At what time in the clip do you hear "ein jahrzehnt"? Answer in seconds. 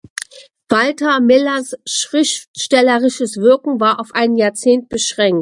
4.15-4.89